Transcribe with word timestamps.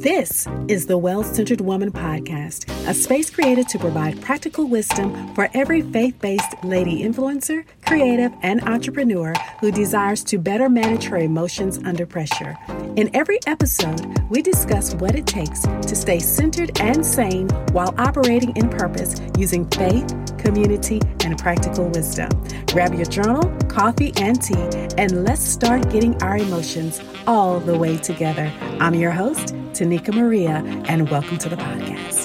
This 0.00 0.46
is 0.66 0.86
the 0.86 0.96
Well 0.96 1.22
Centered 1.22 1.60
Woman 1.60 1.92
Podcast, 1.92 2.66
a 2.88 2.94
space 2.94 3.28
created 3.28 3.68
to 3.68 3.78
provide 3.78 4.18
practical 4.22 4.66
wisdom 4.66 5.34
for 5.34 5.50
every 5.52 5.82
faith 5.82 6.18
based 6.22 6.64
lady 6.64 7.02
influencer, 7.02 7.66
creative, 7.90 8.32
and 8.42 8.62
entrepreneur 8.68 9.34
who 9.58 9.72
desires 9.72 10.22
to 10.22 10.38
better 10.38 10.68
manage 10.68 11.02
her 11.02 11.16
emotions 11.16 11.76
under 11.84 12.06
pressure. 12.06 12.56
In 12.94 13.10
every 13.16 13.40
episode, 13.48 14.00
we 14.30 14.42
discuss 14.42 14.94
what 14.94 15.16
it 15.16 15.26
takes 15.26 15.62
to 15.62 15.96
stay 15.96 16.20
centered 16.20 16.80
and 16.80 17.04
sane 17.04 17.48
while 17.72 17.92
operating 17.98 18.56
in 18.56 18.68
purpose 18.68 19.20
using 19.36 19.68
faith, 19.70 20.06
community, 20.38 21.00
and 21.24 21.36
practical 21.36 21.88
wisdom. 21.88 22.30
Grab 22.66 22.94
your 22.94 23.06
journal, 23.06 23.42
coffee, 23.66 24.12
and 24.18 24.40
tea, 24.40 24.68
and 24.96 25.24
let's 25.24 25.42
start 25.42 25.90
getting 25.90 26.14
our 26.22 26.36
emotions 26.36 27.00
all 27.26 27.58
the 27.58 27.76
way 27.76 27.96
together. 27.96 28.52
I'm 28.78 28.94
your 28.94 29.10
host, 29.10 29.46
Tonika 29.72 30.14
Maria, 30.14 30.62
and 30.86 31.10
welcome 31.10 31.38
to 31.38 31.48
the 31.48 31.56
podcast. 31.56 32.19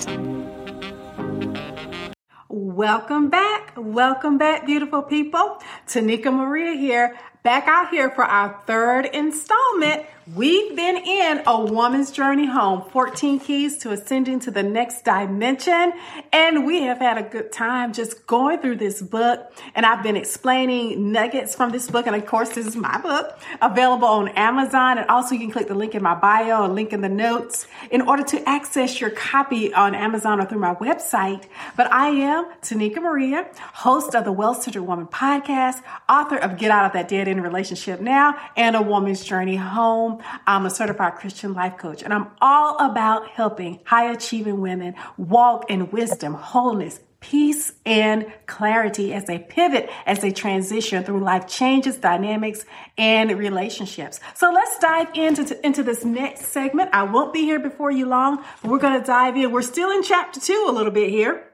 Welcome 2.75 3.29
back. 3.29 3.71
Welcome 3.77 4.37
back, 4.37 4.65
beautiful 4.65 5.01
people. 5.01 5.61
Tonika 5.87 6.25
Maria 6.25 6.73
here, 6.73 7.17
back 7.41 7.69
out 7.69 7.89
here 7.89 8.09
for 8.09 8.25
our 8.25 8.61
third 8.67 9.05
installment 9.05 10.05
We've 10.33 10.75
been 10.75 10.97
in 10.97 11.43
a 11.45 11.63
woman's 11.63 12.09
journey 12.09 12.47
home, 12.47 12.89
14 12.89 13.39
keys 13.39 13.77
to 13.79 13.91
ascending 13.91 14.39
to 14.39 14.49
the 14.49 14.63
next 14.63 15.05
dimension. 15.05 15.93
And 16.33 16.65
we 16.65 16.81
have 16.81 16.97
had 16.97 17.19
a 17.19 17.21
good 17.29 17.51
time 17.51 17.93
just 17.93 18.25
going 18.25 18.57
through 18.57 18.77
this 18.77 19.03
book. 19.03 19.53
And 19.75 19.85
I've 19.85 20.01
been 20.01 20.15
explaining 20.17 21.11
nuggets 21.11 21.53
from 21.53 21.69
this 21.69 21.91
book. 21.91 22.07
And 22.07 22.15
of 22.15 22.25
course, 22.25 22.49
this 22.49 22.65
is 22.65 22.75
my 22.75 22.99
book 22.99 23.37
available 23.61 24.07
on 24.07 24.29
Amazon. 24.29 24.97
And 24.97 25.07
also 25.11 25.35
you 25.35 25.41
can 25.41 25.51
click 25.51 25.67
the 25.67 25.75
link 25.75 25.93
in 25.93 26.01
my 26.01 26.15
bio 26.15 26.63
and 26.63 26.73
link 26.73 26.91
in 26.91 27.01
the 27.01 27.09
notes 27.09 27.67
in 27.91 28.01
order 28.01 28.23
to 28.23 28.49
access 28.49 28.99
your 28.99 29.11
copy 29.11 29.75
on 29.75 29.93
Amazon 29.93 30.39
or 30.39 30.45
through 30.45 30.57
my 30.57 30.73
website. 30.73 31.45
But 31.77 31.93
I 31.93 32.07
am 32.07 32.51
Tonika 32.63 32.97
Maria, 32.97 33.47
host 33.73 34.15
of 34.15 34.25
the 34.25 34.31
Well 34.31 34.55
Centered 34.55 34.81
Woman 34.81 35.05
podcast, 35.05 35.83
author 36.09 36.37
of 36.37 36.57
Get 36.57 36.71
Out 36.71 36.87
of 36.87 36.93
That 36.93 37.09
Dead 37.09 37.27
End 37.27 37.43
Relationship 37.43 38.01
Now 38.01 38.35
and 38.57 38.75
A 38.75 38.81
Woman's 38.81 39.23
Journey 39.23 39.57
Home. 39.57 40.14
I'm 40.45 40.65
a 40.65 40.69
certified 40.69 41.15
Christian 41.15 41.53
life 41.53 41.77
coach, 41.77 42.03
and 42.03 42.13
I'm 42.13 42.27
all 42.41 42.77
about 42.79 43.29
helping 43.29 43.79
high 43.85 44.11
achieving 44.11 44.61
women 44.61 44.95
walk 45.17 45.69
in 45.69 45.91
wisdom, 45.91 46.33
wholeness, 46.33 46.99
peace 47.19 47.73
and 47.85 48.31
clarity 48.45 49.11
as 49.13 49.25
they 49.25 49.39
pivot, 49.39 49.89
as 50.05 50.19
they 50.19 50.31
transition 50.31 51.03
through 51.03 51.19
life 51.19 51.47
changes, 51.47 51.97
dynamics, 51.97 52.65
and 52.97 53.31
relationships. 53.37 54.19
So 54.35 54.51
let's 54.51 54.77
dive 54.77 55.07
into, 55.15 55.65
into 55.65 55.81
this 55.81 56.05
next 56.05 56.47
segment. 56.47 56.91
I 56.93 57.03
won't 57.03 57.33
be 57.33 57.41
here 57.41 57.59
before 57.59 57.89
you 57.89 58.05
long, 58.05 58.43
but 58.61 58.69
we're 58.69 58.79
going 58.79 58.99
to 58.99 59.05
dive 59.05 59.35
in. 59.35 59.51
We're 59.51 59.63
still 59.63 59.89
in 59.91 60.03
chapter 60.03 60.39
two 60.39 60.67
a 60.69 60.71
little 60.71 60.91
bit 60.91 61.09
here 61.09 61.49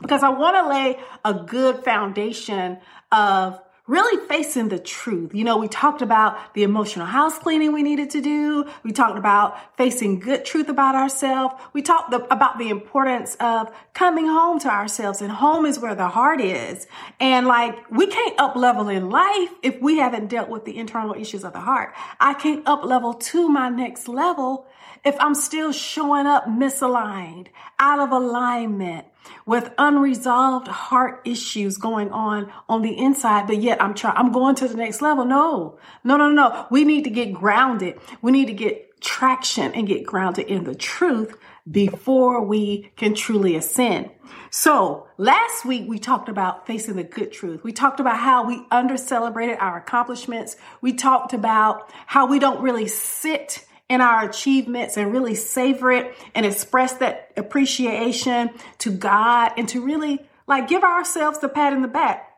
because 0.00 0.22
I 0.22 0.28
want 0.28 0.56
to 0.56 0.68
lay 0.68 0.98
a 1.24 1.34
good 1.44 1.82
foundation 1.84 2.78
of 3.10 3.60
really 3.86 4.24
facing 4.28 4.68
the 4.68 4.78
truth. 4.78 5.34
You 5.34 5.44
know, 5.44 5.56
we 5.56 5.68
talked 5.68 6.02
about 6.02 6.54
the 6.54 6.62
emotional 6.62 7.06
house 7.06 7.38
cleaning 7.38 7.72
we 7.72 7.82
needed 7.82 8.10
to 8.10 8.20
do. 8.20 8.66
We 8.84 8.92
talked 8.92 9.18
about 9.18 9.76
facing 9.76 10.20
good 10.20 10.44
truth 10.44 10.68
about 10.68 10.94
ourselves. 10.94 11.54
We 11.72 11.82
talked 11.82 12.14
about 12.14 12.58
the 12.58 12.68
importance 12.68 13.36
of 13.40 13.72
coming 13.94 14.26
home 14.26 14.58
to 14.60 14.68
ourselves 14.68 15.20
and 15.20 15.30
home 15.30 15.66
is 15.66 15.78
where 15.78 15.94
the 15.94 16.08
heart 16.08 16.40
is. 16.40 16.86
And 17.18 17.46
like, 17.46 17.90
we 17.90 18.06
can't 18.06 18.38
up 18.38 18.56
level 18.56 18.88
in 18.88 19.10
life 19.10 19.50
if 19.62 19.80
we 19.80 19.98
haven't 19.98 20.28
dealt 20.28 20.48
with 20.48 20.64
the 20.64 20.76
internal 20.76 21.14
issues 21.14 21.44
of 21.44 21.52
the 21.52 21.60
heart. 21.60 21.94
I 22.20 22.34
can't 22.34 22.66
up 22.68 22.84
level 22.84 23.14
to 23.14 23.48
my 23.48 23.68
next 23.68 24.08
level 24.08 24.66
if 25.04 25.16
I'm 25.18 25.34
still 25.34 25.72
showing 25.72 26.26
up 26.26 26.44
misaligned, 26.44 27.48
out 27.78 28.00
of 28.00 28.12
alignment, 28.12 29.06
with 29.46 29.72
unresolved 29.78 30.68
heart 30.68 31.22
issues 31.24 31.76
going 31.76 32.10
on 32.10 32.52
on 32.68 32.82
the 32.82 32.96
inside, 32.96 33.46
but 33.46 33.60
yet 33.60 33.82
I'm 33.82 33.94
trying, 33.94 34.16
I'm 34.16 34.32
going 34.32 34.54
to 34.56 34.68
the 34.68 34.76
next 34.76 35.02
level. 35.02 35.24
No, 35.24 35.78
no, 36.04 36.16
no, 36.16 36.30
no. 36.30 36.66
We 36.70 36.84
need 36.84 37.04
to 37.04 37.10
get 37.10 37.32
grounded. 37.32 37.98
We 38.22 38.32
need 38.32 38.46
to 38.46 38.52
get 38.52 39.00
traction 39.00 39.72
and 39.74 39.86
get 39.86 40.04
grounded 40.04 40.46
in 40.46 40.64
the 40.64 40.74
truth 40.74 41.36
before 41.70 42.42
we 42.42 42.90
can 42.96 43.14
truly 43.14 43.56
ascend. 43.56 44.10
So 44.50 45.06
last 45.16 45.64
week 45.64 45.88
we 45.88 45.98
talked 45.98 46.28
about 46.28 46.66
facing 46.66 46.96
the 46.96 47.04
good 47.04 47.32
truth. 47.32 47.62
We 47.62 47.72
talked 47.72 48.00
about 48.00 48.18
how 48.18 48.46
we 48.46 48.64
under 48.70 48.96
celebrated 48.96 49.58
our 49.58 49.78
accomplishments. 49.78 50.56
We 50.80 50.94
talked 50.94 51.32
about 51.32 51.92
how 52.06 52.26
we 52.26 52.38
don't 52.38 52.62
really 52.62 52.88
sit 52.88 53.64
in 53.90 54.00
our 54.00 54.24
achievements 54.24 54.96
and 54.96 55.12
really 55.12 55.34
savor 55.34 55.90
it 55.90 56.14
and 56.32 56.46
express 56.46 56.94
that 56.94 57.32
appreciation 57.36 58.50
to 58.78 58.90
God 58.90 59.52
and 59.56 59.68
to 59.68 59.84
really 59.84 60.20
like 60.46 60.68
give 60.68 60.84
ourselves 60.84 61.40
the 61.40 61.48
pat 61.48 61.72
in 61.72 61.82
the 61.82 61.88
back. 61.88 62.28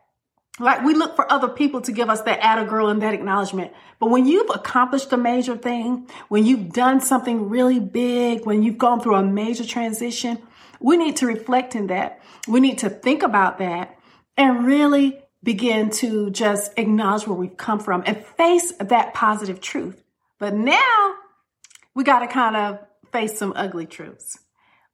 Like 0.59 0.83
we 0.83 0.95
look 0.95 1.15
for 1.15 1.31
other 1.31 1.47
people 1.47 1.81
to 1.81 1.91
give 1.91 2.09
us 2.09 2.21
that 2.21 2.39
atta 2.41 2.65
girl 2.65 2.89
and 2.89 3.03
that 3.03 3.13
acknowledgement. 3.13 3.71
But 3.99 4.09
when 4.09 4.25
you've 4.25 4.49
accomplished 4.49 5.13
a 5.13 5.17
major 5.17 5.55
thing, 5.55 6.09
when 6.27 6.43
you've 6.43 6.73
done 6.73 7.01
something 7.01 7.49
really 7.49 7.79
big, 7.79 8.47
when 8.47 8.63
you've 8.63 8.79
gone 8.79 8.99
through 8.99 9.15
a 9.15 9.23
major 9.23 9.65
transition, 9.65 10.39
we 10.79 10.97
need 10.97 11.17
to 11.17 11.27
reflect 11.27 11.75
in 11.75 11.87
that. 11.87 12.19
We 12.47 12.61
need 12.61 12.79
to 12.79 12.89
think 12.89 13.21
about 13.21 13.59
that 13.59 13.97
and 14.37 14.65
really 14.65 15.19
begin 15.43 15.91
to 15.91 16.31
just 16.31 16.71
acknowledge 16.77 17.27
where 17.27 17.37
we've 17.37 17.57
come 17.57 17.79
from 17.79 18.01
and 18.07 18.17
face 18.17 18.73
that 18.79 19.13
positive 19.13 19.61
truth. 19.61 20.03
But 20.39 20.55
now 20.55 21.13
we 21.95 22.03
got 22.03 22.19
to 22.19 22.27
kind 22.27 22.55
of 22.55 22.79
face 23.11 23.37
some 23.37 23.53
ugly 23.55 23.85
truths. 23.85 24.39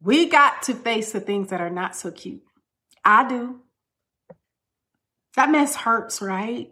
We 0.01 0.27
got 0.27 0.63
to 0.63 0.73
face 0.73 1.11
the 1.11 1.19
things 1.19 1.49
that 1.49 1.61
are 1.61 1.69
not 1.69 1.95
so 1.95 2.11
cute. 2.11 2.43
I 3.03 3.27
do. 3.27 3.59
That 5.35 5.51
mess 5.51 5.75
hurts, 5.75 6.21
right? 6.21 6.71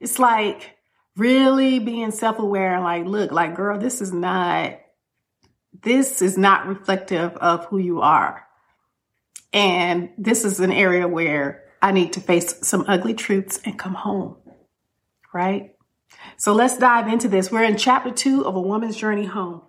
It's 0.00 0.18
like 0.18 0.76
really 1.16 1.78
being 1.78 2.10
self 2.10 2.38
aware 2.38 2.74
and 2.74 2.84
like, 2.84 3.04
look, 3.04 3.30
like, 3.30 3.54
girl, 3.54 3.78
this 3.78 4.00
is 4.00 4.12
not, 4.12 4.78
this 5.82 6.22
is 6.22 6.38
not 6.38 6.66
reflective 6.66 7.36
of 7.36 7.66
who 7.66 7.78
you 7.78 8.00
are. 8.00 8.46
And 9.52 10.10
this 10.16 10.44
is 10.44 10.60
an 10.60 10.72
area 10.72 11.08
where 11.08 11.64
I 11.82 11.92
need 11.92 12.12
to 12.14 12.20
face 12.20 12.66
some 12.66 12.84
ugly 12.86 13.14
truths 13.14 13.60
and 13.64 13.78
come 13.78 13.94
home, 13.94 14.36
right? 15.32 15.74
So 16.36 16.52
let's 16.52 16.78
dive 16.78 17.08
into 17.08 17.28
this. 17.28 17.50
We're 17.50 17.64
in 17.64 17.76
chapter 17.76 18.10
two 18.10 18.46
of 18.46 18.54
A 18.56 18.60
Woman's 18.60 18.96
Journey 18.96 19.26
Home. 19.26 19.62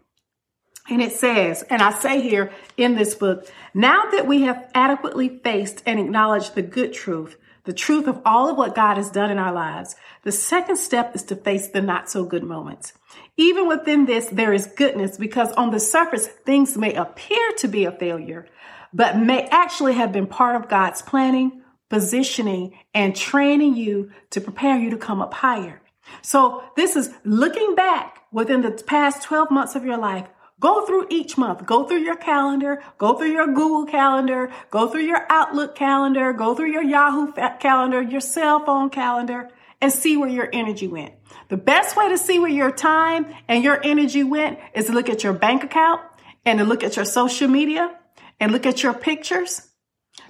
And 0.90 1.02
it 1.02 1.14
says, 1.14 1.64
and 1.64 1.82
I 1.82 1.92
say 1.92 2.22
here 2.22 2.52
in 2.76 2.96
this 2.96 3.16
book, 3.16 3.48
now 3.74 4.06
that 4.12 4.28
we 4.28 4.42
have 4.44 4.70
adequately 4.74 5.40
faced 5.44 5.84
and 5.86 6.00
acknowledged 6.00 6.56
the 6.56 6.62
good 6.62 6.92
truth, 6.94 7.38
the 7.64 7.74
truth 7.74 8.08
of 8.08 8.20
all 8.26 8.50
of 8.50 8.58
what 8.58 8.76
God 8.76 8.98
has 8.98 9.12
done 9.12 9.30
in 9.30 9.38
our 9.38 9.54
lives, 9.54 9.96
the 10.24 10.32
second 10.32 10.78
step 10.78 11.16
is 11.16 11.24
to 11.24 11.36
face 11.36 11.68
the 11.68 11.82
not 11.82 12.10
so 12.10 12.26
good 12.26 12.44
moments. 12.44 12.94
Even 13.38 13.68
within 13.68 14.06
this, 14.06 14.26
there 14.28 14.54
is 14.54 14.66
goodness 14.76 15.18
because 15.18 15.52
on 15.54 15.72
the 15.72 15.80
surface, 15.80 16.28
things 16.28 16.76
may 16.78 16.94
appear 16.94 17.52
to 17.58 17.68
be 17.68 17.86
a 17.86 17.92
failure, 17.92 18.48
but 18.94 19.18
may 19.18 19.48
actually 19.48 19.94
have 19.94 20.12
been 20.12 20.28
part 20.28 20.56
of 20.56 20.70
God's 20.70 21.02
planning, 21.02 21.62
positioning, 21.90 22.78
and 22.94 23.16
training 23.16 23.76
you 23.76 24.12
to 24.32 24.42
prepare 24.42 24.78
you 24.78 24.90
to 24.90 24.98
come 24.98 25.22
up 25.22 25.34
higher. 25.34 25.81
So 26.22 26.64
this 26.76 26.96
is 26.96 27.10
looking 27.24 27.76
back 27.76 28.20
within 28.32 28.62
the 28.62 28.72
past 28.72 29.24
12 29.24 29.52
months 29.52 29.76
of 29.76 29.86
your 29.86 29.98
life. 29.98 30.28
Go 30.60 30.86
through 30.86 31.08
each 31.10 31.40
month. 31.40 31.66
Go 31.66 31.86
through 31.86 32.02
your 32.02 32.16
calendar. 32.16 32.84
Go 33.00 33.16
through 33.16 33.32
your 33.32 33.48
Google 33.48 33.86
calendar. 33.86 34.52
Go 34.70 34.88
through 34.88 35.06
your 35.06 35.26
Outlook 35.28 35.74
calendar. 35.74 36.34
Go 36.34 36.54
through 36.54 36.72
your 36.72 36.84
Yahoo 36.84 37.32
calendar, 37.60 38.00
your 38.00 38.22
cell 38.22 38.64
phone 38.64 38.92
calendar, 38.92 39.50
and 39.82 39.92
see 39.92 40.18
where 40.18 40.30
your 40.30 40.48
energy 40.54 40.88
went. 40.88 41.14
The 41.50 41.58
best 41.58 41.98
way 41.98 42.10
to 42.10 42.18
see 42.18 42.38
where 42.38 42.52
your 42.52 42.72
time 42.72 43.26
and 43.48 43.64
your 43.64 43.80
energy 43.84 44.24
went 44.24 44.60
is 44.76 44.86
to 44.86 44.94
look 44.94 45.10
at 45.10 45.24
your 45.24 45.34
bank 45.34 45.64
account 45.64 46.02
and 46.46 46.60
to 46.60 46.66
look 46.66 46.84
at 46.84 46.96
your 46.96 47.06
social 47.06 47.48
media 47.48 47.98
and 48.40 48.52
look 48.52 48.68
at 48.68 48.84
your 48.84 48.94
pictures. 48.94 49.68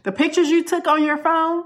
The 0.03 0.13
pictures 0.13 0.49
you 0.49 0.63
took 0.63 0.87
on 0.87 1.03
your 1.03 1.17
phone, 1.17 1.65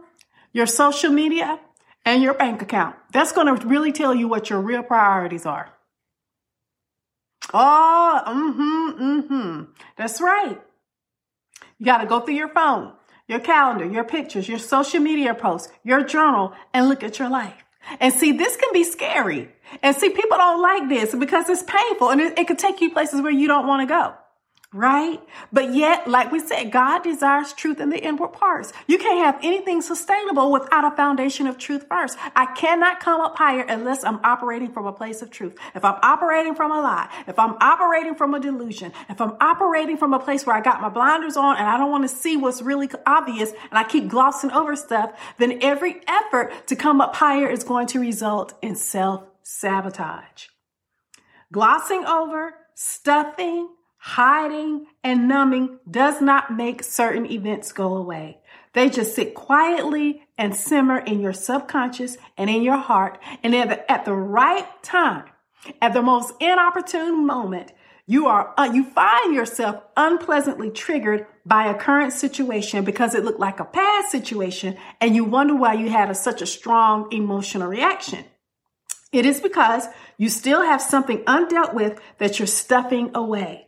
your 0.54 0.66
social 0.66 1.12
media, 1.12 1.60
and 2.06 2.22
your 2.22 2.34
bank 2.34 2.62
account. 2.62 2.96
That's 3.12 3.32
going 3.32 3.48
to 3.48 3.68
really 3.68 3.92
tell 3.92 4.14
you 4.14 4.28
what 4.28 4.50
your 4.50 4.62
real 4.62 4.84
priorities 4.84 5.46
are. 5.46 5.70
Oh, 7.54 8.22
mm-hmm, 8.28 9.04
mm-hmm. 9.04 9.64
That's 9.98 10.22
right. 10.22 10.62
You 11.78 11.86
got 11.86 12.00
to 12.00 12.08
go 12.08 12.20
through 12.20 12.36
your 12.36 12.50
phone, 12.50 12.94
your 13.28 13.40
calendar, 13.40 13.86
your 13.86 14.04
pictures, 14.04 14.48
your 14.48 14.60
social 14.60 15.00
media 15.00 15.34
posts, 15.34 15.72
your 15.84 16.04
journal, 16.04 16.54
and 16.74 16.88
look 16.88 17.04
at 17.04 17.20
your 17.20 17.30
life. 17.30 17.64
And 18.00 18.14
see, 18.14 18.32
this 18.32 18.58
can 18.58 18.70
be 18.74 18.84
scary. 18.84 19.50
And 19.84 19.96
see, 19.96 20.10
people 20.10 20.38
don't 20.38 20.62
like 20.62 20.90
this 20.90 21.14
because 21.14 21.50
it's 21.50 21.64
painful 21.64 22.10
and 22.10 22.22
it, 22.22 22.40
it 22.40 22.48
could 22.48 22.58
take 22.58 22.82
you 22.82 22.92
places 22.92 23.22
where 23.22 23.32
you 23.32 23.48
don't 23.48 23.68
want 23.68 23.88
to 23.88 23.94
go. 23.94 24.14
Right? 24.76 25.22
But 25.54 25.74
yet, 25.74 26.06
like 26.06 26.34
we 26.34 26.42
said, 26.42 26.70
God 26.70 27.02
desires 27.02 27.54
truth 27.54 27.80
in 27.80 27.90
the 27.90 27.98
inward 27.98 28.34
parts. 28.34 28.74
You 28.88 28.98
can't 28.98 29.26
have 29.26 29.40
anything 29.42 29.82
sustainable 29.82 30.52
without 30.52 30.84
a 30.84 30.96
foundation 30.96 31.48
of 31.48 31.58
truth 31.58 31.86
first. 31.90 32.18
I 32.36 32.48
cannot 32.48 33.00
come 33.00 33.22
up 33.22 33.38
higher 33.38 33.62
unless 33.62 34.04
I'm 34.04 34.20
operating 34.26 34.74
from 34.74 34.86
a 34.86 34.92
place 34.92 35.22
of 35.22 35.32
truth. 35.32 35.56
If 35.74 35.86
I'm 35.86 35.98
operating 36.04 36.56
from 36.56 36.72
a 36.72 36.82
lie, 36.82 37.10
if 37.26 37.40
I'm 37.40 37.56
operating 37.62 38.16
from 38.16 38.34
a 38.34 38.40
delusion, 38.40 38.92
if 39.08 39.22
I'm 39.22 39.38
operating 39.40 39.96
from 39.96 40.14
a 40.14 40.20
place 40.20 40.46
where 40.46 40.56
I 40.56 40.62
got 40.62 40.82
my 40.82 40.90
blinders 40.90 41.38
on 41.38 41.56
and 41.56 41.68
I 41.68 41.78
don't 41.78 41.90
want 41.90 42.04
to 42.04 42.14
see 42.14 42.36
what's 42.36 42.62
really 42.62 42.90
obvious 43.06 43.52
and 43.52 43.80
I 43.80 43.86
keep 43.86 44.10
glossing 44.10 44.52
over 44.52 44.76
stuff, 44.76 45.18
then 45.38 45.60
every 45.62 46.02
effort 46.06 46.68
to 46.68 46.76
come 46.76 47.00
up 47.00 47.16
higher 47.16 47.48
is 47.48 47.64
going 47.64 47.88
to 47.88 48.00
result 48.02 48.54
in 48.62 48.76
self 48.76 49.24
sabotage. 49.42 50.48
Glossing 51.54 52.04
over, 52.04 52.56
stuffing, 52.74 53.70
hiding 54.06 54.86
and 55.04 55.28
numbing 55.28 55.80
does 55.90 56.22
not 56.22 56.56
make 56.56 56.84
certain 56.84 57.26
events 57.26 57.72
go 57.72 57.96
away. 57.96 58.38
They 58.74 58.88
just 58.88 59.16
sit 59.16 59.34
quietly 59.34 60.22
and 60.38 60.56
simmer 60.56 61.00
in 61.00 61.22
your 61.22 61.34
subconscious 61.34 62.16
and 62.38 62.48
in 62.48 62.62
your 62.62 62.78
heart. 62.78 63.18
And 63.42 63.56
at 63.56 63.70
the, 63.70 63.92
at 63.92 64.06
the 64.06 64.14
right 64.14 64.68
time, 64.84 65.24
at 65.82 65.94
the 65.94 66.04
most 66.04 66.36
inopportune 66.40 67.26
moment, 67.26 67.72
you 68.06 68.28
are 68.28 68.54
uh, 68.60 68.70
you 68.72 68.84
find 68.84 69.34
yourself 69.34 69.82
unpleasantly 69.98 70.70
triggered 70.70 71.26
by 71.44 71.66
a 71.66 71.74
current 71.74 72.14
situation 72.14 72.86
because 72.86 73.16
it 73.16 73.24
looked 73.24 73.40
like 73.40 73.60
a 73.60 73.66
past 73.66 74.12
situation 74.12 74.78
and 75.02 75.16
you 75.16 75.24
wonder 75.24 75.56
why 75.56 75.74
you 75.74 75.90
had 75.90 76.12
a, 76.12 76.16
such 76.16 76.44
a 76.44 76.46
strong 76.46 77.12
emotional 77.12 77.68
reaction. 77.68 78.24
It 79.12 79.26
is 79.26 79.42
because 79.42 79.88
you 80.20 80.30
still 80.30 80.62
have 80.62 80.80
something 80.80 81.24
undealt 81.24 81.74
with 81.74 82.00
that 82.20 82.38
you're 82.38 82.46
stuffing 82.46 83.10
away. 83.16 83.66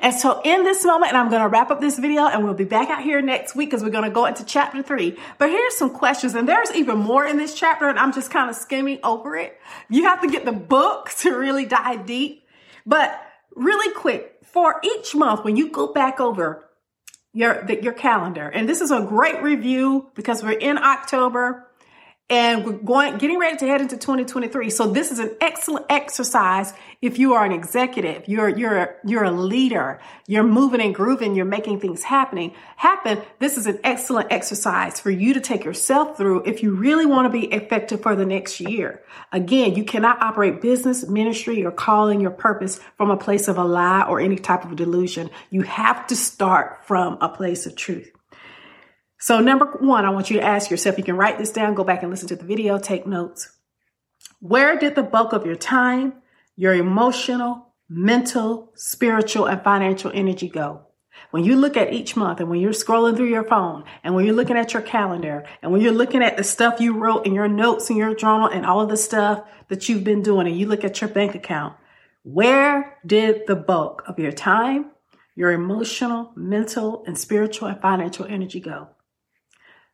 And 0.00 0.14
so 0.14 0.40
in 0.44 0.64
this 0.64 0.84
moment, 0.84 1.12
and 1.12 1.18
I'm 1.18 1.28
going 1.28 1.42
to 1.42 1.48
wrap 1.48 1.70
up 1.70 1.80
this 1.80 1.98
video 1.98 2.26
and 2.26 2.44
we'll 2.44 2.54
be 2.54 2.64
back 2.64 2.88
out 2.88 3.02
here 3.02 3.20
next 3.20 3.54
week 3.54 3.70
because 3.70 3.82
we're 3.82 3.90
going 3.90 4.04
to 4.04 4.10
go 4.10 4.24
into 4.24 4.44
chapter 4.44 4.82
three. 4.82 5.16
But 5.38 5.50
here's 5.50 5.76
some 5.76 5.90
questions 5.90 6.34
and 6.34 6.48
there's 6.48 6.72
even 6.74 6.98
more 6.98 7.26
in 7.26 7.36
this 7.36 7.54
chapter 7.54 7.88
and 7.88 7.98
I'm 7.98 8.12
just 8.12 8.30
kind 8.30 8.48
of 8.48 8.56
skimming 8.56 8.98
over 9.02 9.36
it. 9.36 9.58
You 9.90 10.04
have 10.04 10.22
to 10.22 10.28
get 10.28 10.44
the 10.44 10.52
book 10.52 11.10
to 11.18 11.36
really 11.36 11.66
dive 11.66 12.06
deep. 12.06 12.46
But 12.86 13.20
really 13.54 13.92
quick, 13.94 14.38
for 14.44 14.80
each 14.82 15.14
month, 15.14 15.44
when 15.44 15.56
you 15.56 15.70
go 15.70 15.92
back 15.92 16.20
over 16.20 16.68
your, 17.32 17.68
your 17.70 17.92
calendar, 17.92 18.48
and 18.48 18.68
this 18.68 18.80
is 18.80 18.90
a 18.90 19.00
great 19.00 19.42
review 19.42 20.10
because 20.14 20.42
we're 20.42 20.52
in 20.52 20.78
October 20.78 21.66
and 22.30 22.64
we're 22.64 22.72
going 22.72 23.18
getting 23.18 23.38
ready 23.38 23.56
to 23.56 23.66
head 23.66 23.80
into 23.80 23.96
2023 23.96 24.70
so 24.70 24.90
this 24.90 25.12
is 25.12 25.18
an 25.18 25.36
excellent 25.40 25.84
exercise 25.90 26.72
if 27.02 27.18
you 27.18 27.34
are 27.34 27.44
an 27.44 27.52
executive 27.52 28.26
you're 28.26 28.48
you're 28.48 28.96
you're 29.04 29.24
a 29.24 29.30
leader 29.30 30.00
you're 30.26 30.42
moving 30.42 30.80
and 30.80 30.94
grooving 30.94 31.34
you're 31.34 31.44
making 31.44 31.78
things 31.80 32.02
happening 32.02 32.54
happen. 32.76 33.22
This 33.38 33.56
is 33.56 33.66
an 33.66 33.78
excellent 33.84 34.30
exercise 34.30 35.00
for 35.00 35.10
you 35.10 35.34
to 35.34 35.40
take 35.40 35.64
yourself 35.64 36.16
through 36.16 36.44
if 36.44 36.62
you 36.62 36.74
really 36.74 37.06
want 37.06 37.26
to 37.26 37.30
be 37.30 37.46
effective 37.46 38.02
for 38.02 38.14
the 38.14 38.26
next 38.26 38.60
year. 38.60 39.02
Again 39.32 39.74
you 39.74 39.84
cannot 39.84 40.22
operate 40.22 40.60
business 40.60 41.06
ministry 41.08 41.64
or 41.64 41.70
calling 41.70 42.20
your 42.20 42.30
purpose 42.30 42.80
from 42.96 43.10
a 43.10 43.16
place 43.16 43.48
of 43.48 43.58
a 43.58 43.64
lie 43.64 44.06
or 44.08 44.20
any 44.20 44.36
type 44.36 44.64
of 44.64 44.76
delusion. 44.76 45.30
You 45.50 45.62
have 45.62 46.06
to 46.08 46.16
start 46.16 46.86
from 46.86 47.18
a 47.20 47.28
place 47.28 47.66
of 47.66 47.76
truth 47.76 48.10
so, 49.24 49.40
number 49.40 49.64
one, 49.80 50.04
I 50.04 50.10
want 50.10 50.28
you 50.28 50.36
to 50.36 50.44
ask 50.44 50.70
yourself, 50.70 50.98
you 50.98 51.02
can 51.02 51.16
write 51.16 51.38
this 51.38 51.50
down, 51.50 51.72
go 51.72 51.82
back 51.82 52.02
and 52.02 52.10
listen 52.10 52.28
to 52.28 52.36
the 52.36 52.44
video, 52.44 52.78
take 52.78 53.06
notes. 53.06 53.56
Where 54.40 54.78
did 54.78 54.96
the 54.96 55.02
bulk 55.02 55.32
of 55.32 55.46
your 55.46 55.56
time, 55.56 56.12
your 56.56 56.74
emotional, 56.74 57.72
mental, 57.88 58.70
spiritual, 58.74 59.46
and 59.46 59.64
financial 59.64 60.10
energy 60.12 60.50
go? 60.50 60.88
When 61.30 61.42
you 61.42 61.56
look 61.56 61.74
at 61.74 61.94
each 61.94 62.16
month 62.16 62.40
and 62.40 62.50
when 62.50 62.60
you're 62.60 62.72
scrolling 62.72 63.16
through 63.16 63.30
your 63.30 63.44
phone 63.44 63.84
and 64.02 64.14
when 64.14 64.26
you're 64.26 64.34
looking 64.34 64.58
at 64.58 64.74
your 64.74 64.82
calendar 64.82 65.46
and 65.62 65.72
when 65.72 65.80
you're 65.80 65.90
looking 65.94 66.22
at 66.22 66.36
the 66.36 66.44
stuff 66.44 66.78
you 66.78 66.92
wrote 66.92 67.24
in 67.24 67.32
your 67.32 67.48
notes 67.48 67.88
in 67.88 67.96
your 67.96 68.14
journal 68.14 68.48
and 68.48 68.66
all 68.66 68.82
of 68.82 68.90
the 68.90 68.96
stuff 68.98 69.42
that 69.68 69.88
you've 69.88 70.04
been 70.04 70.20
doing 70.20 70.46
and 70.46 70.58
you 70.58 70.66
look 70.66 70.84
at 70.84 71.00
your 71.00 71.08
bank 71.08 71.34
account, 71.34 71.74
where 72.24 72.98
did 73.06 73.46
the 73.46 73.56
bulk 73.56 74.02
of 74.06 74.18
your 74.18 74.32
time, 74.32 74.90
your 75.34 75.50
emotional, 75.50 76.30
mental, 76.36 77.02
and 77.06 77.16
spiritual 77.16 77.68
and 77.68 77.80
financial 77.80 78.26
energy 78.26 78.60
go? 78.60 78.90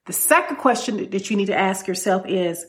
The 0.07 0.13
second 0.13 0.57
question 0.57 1.11
that 1.11 1.31
you 1.31 1.37
need 1.37 1.47
to 1.47 1.59
ask 1.59 1.87
yourself 1.87 2.27
is 2.27 2.67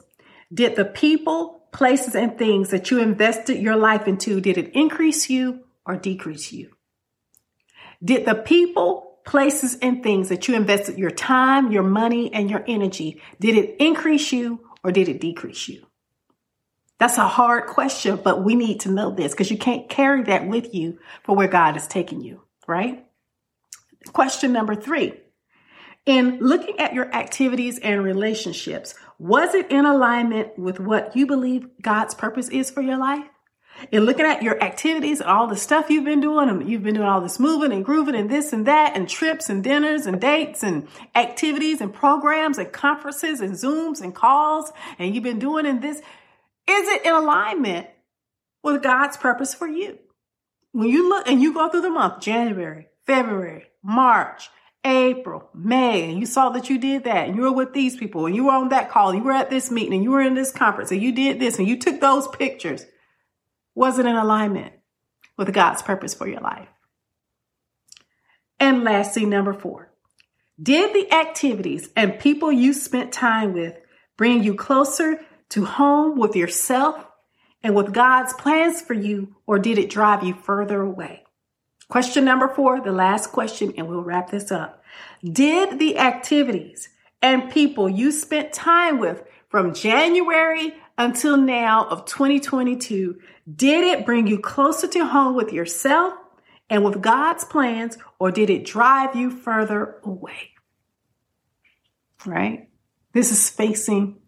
Did 0.53 0.75
the 0.75 0.85
people, 0.85 1.63
places, 1.71 2.15
and 2.15 2.37
things 2.37 2.69
that 2.69 2.91
you 2.91 2.99
invested 2.99 3.61
your 3.61 3.77
life 3.77 4.07
into, 4.07 4.41
did 4.41 4.57
it 4.57 4.75
increase 4.75 5.29
you 5.29 5.63
or 5.85 5.95
decrease 5.95 6.51
you? 6.51 6.71
Did 8.03 8.25
the 8.25 8.35
people, 8.35 9.19
places, 9.25 9.77
and 9.81 10.03
things 10.03 10.29
that 10.29 10.47
you 10.47 10.55
invested 10.55 10.97
your 10.97 11.11
time, 11.11 11.71
your 11.71 11.83
money, 11.83 12.33
and 12.33 12.49
your 12.49 12.63
energy, 12.67 13.21
did 13.39 13.55
it 13.55 13.75
increase 13.79 14.31
you 14.31 14.67
or 14.83 14.91
did 14.91 15.07
it 15.07 15.21
decrease 15.21 15.67
you? 15.67 15.85
That's 16.99 17.17
a 17.17 17.27
hard 17.27 17.65
question, 17.65 18.19
but 18.23 18.43
we 18.43 18.53
need 18.53 18.81
to 18.81 18.91
know 18.91 19.09
this 19.09 19.31
because 19.31 19.49
you 19.49 19.57
can't 19.57 19.89
carry 19.89 20.23
that 20.23 20.47
with 20.47 20.75
you 20.75 20.99
for 21.23 21.35
where 21.35 21.47
God 21.47 21.75
is 21.75 21.87
taking 21.87 22.21
you, 22.21 22.43
right? 22.67 23.05
Question 24.13 24.53
number 24.53 24.75
three 24.75 25.13
in 26.05 26.39
looking 26.39 26.79
at 26.79 26.93
your 26.93 27.13
activities 27.13 27.79
and 27.79 28.03
relationships, 28.03 28.95
was 29.19 29.53
it 29.53 29.69
in 29.71 29.85
alignment 29.85 30.57
with 30.57 30.79
what 30.79 31.15
you 31.15 31.27
believe 31.27 31.67
God's 31.81 32.15
purpose 32.15 32.49
is 32.49 32.71
for 32.71 32.81
your 32.81 32.97
life? 32.97 33.25
In 33.91 34.03
looking 34.03 34.25
at 34.25 34.43
your 34.43 34.61
activities 34.61 35.21
and 35.21 35.29
all 35.29 35.47
the 35.47 35.55
stuff 35.55 35.89
you've 35.89 36.05
been 36.05 36.19
doing, 36.19 36.49
and 36.49 36.69
you've 36.69 36.83
been 36.83 36.95
doing 36.95 37.07
all 37.07 37.21
this 37.21 37.39
moving 37.39 37.71
and 37.71 37.85
grooving 37.85 38.15
and 38.15 38.29
this 38.29 38.51
and 38.51 38.67
that, 38.67 38.95
and 38.95 39.07
trips 39.07 39.49
and 39.49 39.63
dinners 39.63 40.05
and 40.05 40.19
dates 40.19 40.61
and 40.61 40.87
activities 41.15 41.81
and 41.81 41.93
programs 41.93 42.57
and 42.57 42.71
conferences 42.71 43.39
and 43.39 43.53
Zooms 43.53 44.01
and 44.01 44.13
calls, 44.13 44.71
and 44.99 45.15
you've 45.15 45.23
been 45.23 45.39
doing 45.39 45.65
in 45.65 45.79
this, 45.79 45.97
is 45.97 46.89
it 46.89 47.05
in 47.05 47.13
alignment 47.13 47.87
with 48.63 48.83
God's 48.83 49.17
purpose 49.17 49.53
for 49.53 49.67
you? 49.67 49.97
When 50.73 50.89
you 50.89 51.09
look 51.09 51.27
and 51.27 51.41
you 51.41 51.53
go 51.53 51.69
through 51.69 51.81
the 51.81 51.89
month, 51.89 52.21
January, 52.21 52.87
February, 53.05 53.65
March, 53.83 54.49
April, 54.83 55.49
May, 55.53 56.09
and 56.09 56.19
you 56.19 56.25
saw 56.25 56.49
that 56.49 56.69
you 56.69 56.79
did 56.79 57.03
that, 57.03 57.27
and 57.27 57.35
you 57.35 57.43
were 57.43 57.51
with 57.51 57.73
these 57.73 57.95
people, 57.95 58.25
and 58.25 58.35
you 58.35 58.45
were 58.45 58.53
on 58.53 58.69
that 58.69 58.89
call, 58.89 59.09
and 59.09 59.19
you 59.19 59.23
were 59.23 59.31
at 59.31 59.49
this 59.49 59.69
meeting, 59.69 59.93
and 59.93 60.03
you 60.03 60.11
were 60.11 60.21
in 60.21 60.33
this 60.33 60.51
conference, 60.51 60.91
and 60.91 61.01
you 61.01 61.11
did 61.11 61.39
this, 61.39 61.59
and 61.59 61.67
you 61.67 61.77
took 61.77 62.01
those 62.01 62.27
pictures, 62.27 62.85
was 63.75 63.99
it 63.99 64.05
in 64.05 64.15
alignment 64.15 64.73
with 65.37 65.53
God's 65.53 65.81
purpose 65.81 66.13
for 66.13 66.27
your 66.27 66.41
life? 66.41 66.67
And 68.59 68.83
lastly, 68.83 69.25
number 69.25 69.53
four, 69.53 69.91
did 70.61 70.93
the 70.93 71.11
activities 71.13 71.89
and 71.95 72.19
people 72.19 72.51
you 72.51 72.73
spent 72.73 73.11
time 73.11 73.53
with 73.53 73.75
bring 74.17 74.43
you 74.43 74.53
closer 74.53 75.19
to 75.49 75.65
home 75.65 76.19
with 76.19 76.35
yourself 76.35 77.03
and 77.63 77.75
with 77.75 77.93
God's 77.93 78.33
plans 78.33 78.81
for 78.81 78.93
you, 78.93 79.35
or 79.47 79.59
did 79.59 79.77
it 79.77 79.89
drive 79.89 80.23
you 80.23 80.33
further 80.33 80.81
away? 80.81 81.23
Question 81.91 82.23
number 82.23 82.47
four, 82.47 82.79
the 82.79 82.93
last 82.93 83.33
question, 83.33 83.73
and 83.75 83.85
we'll 83.85 84.01
wrap 84.01 84.31
this 84.31 84.49
up. 84.49 84.81
Did 85.21 85.77
the 85.77 85.97
activities 85.97 86.87
and 87.21 87.51
people 87.51 87.89
you 87.89 88.13
spent 88.13 88.53
time 88.53 88.97
with 88.97 89.21
from 89.49 89.73
January 89.73 90.73
until 90.97 91.35
now 91.35 91.85
of 91.89 92.05
2022, 92.05 93.19
did 93.53 93.83
it 93.83 94.05
bring 94.05 94.25
you 94.25 94.39
closer 94.39 94.87
to 94.87 95.05
home 95.05 95.35
with 95.35 95.51
yourself 95.51 96.13
and 96.69 96.85
with 96.85 97.01
God's 97.01 97.43
plans, 97.43 97.97
or 98.19 98.31
did 98.31 98.49
it 98.49 98.63
drive 98.63 99.13
you 99.13 99.29
further 99.29 99.97
away? 100.05 100.51
Right? 102.25 102.69
This 103.11 103.33
is 103.33 103.49
facing 103.49 104.21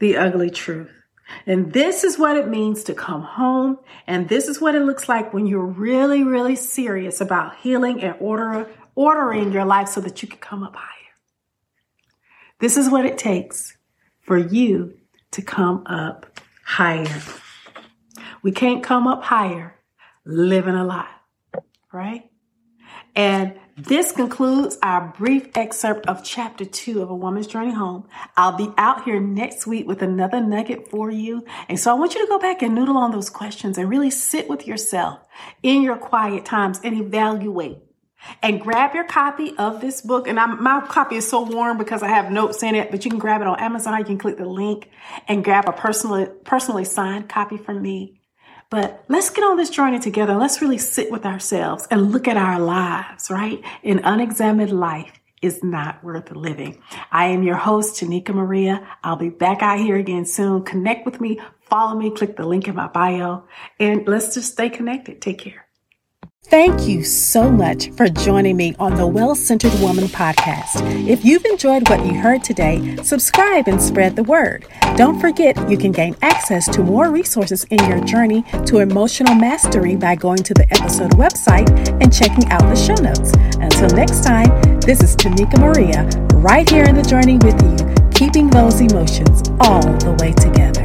the 0.00 0.18
ugly 0.18 0.50
truth. 0.50 0.99
And 1.46 1.72
this 1.72 2.04
is 2.04 2.18
what 2.18 2.36
it 2.36 2.48
means 2.48 2.84
to 2.84 2.94
come 2.94 3.22
home. 3.22 3.78
And 4.06 4.28
this 4.28 4.48
is 4.48 4.60
what 4.60 4.74
it 4.74 4.82
looks 4.82 5.08
like 5.08 5.32
when 5.32 5.46
you're 5.46 5.64
really, 5.64 6.22
really 6.22 6.56
serious 6.56 7.20
about 7.20 7.56
healing 7.56 8.02
and 8.02 8.16
order, 8.20 8.68
ordering 8.94 9.52
your 9.52 9.64
life 9.64 9.88
so 9.88 10.00
that 10.00 10.22
you 10.22 10.28
can 10.28 10.38
come 10.38 10.62
up 10.62 10.76
higher. 10.76 10.86
This 12.58 12.76
is 12.76 12.90
what 12.90 13.06
it 13.06 13.16
takes 13.16 13.76
for 14.20 14.36
you 14.36 14.98
to 15.32 15.42
come 15.42 15.84
up 15.86 16.40
higher. 16.64 17.22
We 18.42 18.52
can't 18.52 18.82
come 18.82 19.06
up 19.06 19.22
higher 19.22 19.76
living 20.24 20.74
a 20.74 20.84
lie, 20.84 21.08
right? 21.92 22.30
And 23.14 23.58
this 23.84 24.12
concludes 24.12 24.76
our 24.82 25.14
brief 25.16 25.56
excerpt 25.56 26.06
of 26.06 26.22
chapter 26.22 26.64
two 26.64 27.00
of 27.02 27.10
A 27.10 27.14
Woman's 27.14 27.46
Journey 27.46 27.72
Home. 27.72 28.06
I'll 28.36 28.56
be 28.56 28.70
out 28.76 29.04
here 29.04 29.18
next 29.18 29.66
week 29.66 29.86
with 29.86 30.02
another 30.02 30.40
nugget 30.40 30.90
for 30.90 31.10
you. 31.10 31.44
And 31.68 31.78
so 31.78 31.90
I 31.90 31.94
want 31.94 32.14
you 32.14 32.20
to 32.20 32.28
go 32.28 32.38
back 32.38 32.62
and 32.62 32.74
noodle 32.74 32.98
on 32.98 33.10
those 33.10 33.30
questions 33.30 33.78
and 33.78 33.88
really 33.88 34.10
sit 34.10 34.48
with 34.48 34.66
yourself 34.66 35.20
in 35.62 35.82
your 35.82 35.96
quiet 35.96 36.44
times 36.44 36.80
and 36.84 37.00
evaluate. 37.00 37.78
And 38.42 38.60
grab 38.60 38.94
your 38.94 39.04
copy 39.04 39.56
of 39.56 39.80
this 39.80 40.02
book. 40.02 40.28
And 40.28 40.38
I'm, 40.38 40.62
my 40.62 40.82
copy 40.86 41.16
is 41.16 41.26
so 41.26 41.40
warm 41.40 41.78
because 41.78 42.02
I 42.02 42.08
have 42.08 42.30
notes 42.30 42.62
in 42.62 42.74
it, 42.74 42.90
but 42.90 43.02
you 43.06 43.10
can 43.10 43.18
grab 43.18 43.40
it 43.40 43.46
on 43.46 43.58
Amazon. 43.58 43.98
You 43.98 44.04
can 44.04 44.18
click 44.18 44.36
the 44.36 44.44
link 44.44 44.90
and 45.26 45.42
grab 45.42 45.66
a 45.66 45.72
personally, 45.72 46.26
personally 46.44 46.84
signed 46.84 47.30
copy 47.30 47.56
from 47.56 47.80
me. 47.80 48.19
But 48.70 49.04
let's 49.08 49.30
get 49.30 49.42
on 49.42 49.56
this 49.56 49.68
journey 49.68 49.98
together. 49.98 50.36
Let's 50.36 50.62
really 50.62 50.78
sit 50.78 51.10
with 51.10 51.26
ourselves 51.26 51.88
and 51.90 52.12
look 52.12 52.28
at 52.28 52.36
our 52.36 52.60
lives, 52.60 53.28
right? 53.28 53.60
An 53.82 53.98
unexamined 54.04 54.70
life 54.70 55.12
is 55.42 55.64
not 55.64 56.04
worth 56.04 56.30
living. 56.30 56.80
I 57.10 57.26
am 57.26 57.42
your 57.42 57.56
host, 57.56 58.00
Tonika 58.00 58.32
Maria. 58.32 58.86
I'll 59.02 59.16
be 59.16 59.30
back 59.30 59.62
out 59.62 59.80
here 59.80 59.96
again 59.96 60.24
soon. 60.24 60.62
Connect 60.62 61.04
with 61.04 61.20
me, 61.20 61.40
follow 61.62 61.98
me, 61.98 62.10
click 62.10 62.36
the 62.36 62.46
link 62.46 62.68
in 62.68 62.76
my 62.76 62.86
bio, 62.86 63.44
and 63.80 64.06
let's 64.06 64.34
just 64.34 64.52
stay 64.52 64.70
connected. 64.70 65.20
Take 65.20 65.38
care. 65.38 65.66
Thank 66.44 66.88
you 66.88 67.04
so 67.04 67.50
much 67.50 67.90
for 67.90 68.08
joining 68.08 68.56
me 68.56 68.74
on 68.78 68.96
the 68.96 69.06
Well 69.06 69.34
Centered 69.34 69.74
Woman 69.78 70.06
podcast. 70.06 70.80
If 71.06 71.22
you've 71.22 71.44
enjoyed 71.44 71.88
what 71.88 72.04
you 72.04 72.14
heard 72.18 72.42
today, 72.42 72.96
subscribe 73.02 73.68
and 73.68 73.80
spread 73.80 74.16
the 74.16 74.24
word. 74.24 74.64
Don't 74.96 75.20
forget 75.20 75.70
you 75.70 75.76
can 75.76 75.92
gain 75.92 76.16
access 76.22 76.66
to 76.74 76.82
more 76.82 77.10
resources 77.10 77.64
in 77.64 77.78
your 77.88 78.02
journey 78.04 78.42
to 78.64 78.78
emotional 78.78 79.34
mastery 79.34 79.96
by 79.96 80.16
going 80.16 80.42
to 80.42 80.54
the 80.54 80.66
episode 80.72 81.12
website 81.12 81.68
and 82.02 82.12
checking 82.12 82.50
out 82.50 82.62
the 82.62 82.74
show 82.74 82.94
notes. 82.94 83.32
Until 83.60 83.94
next 83.94 84.24
time, 84.24 84.80
this 84.80 85.02
is 85.02 85.14
Tonika 85.14 85.60
Maria, 85.60 86.04
right 86.38 86.68
here 86.68 86.84
in 86.84 86.94
the 86.94 87.02
journey 87.02 87.36
with 87.36 87.62
you, 87.62 88.10
keeping 88.12 88.48
those 88.48 88.80
emotions 88.80 89.50
all 89.60 89.82
the 89.82 90.16
way 90.20 90.32
together. 90.32 90.79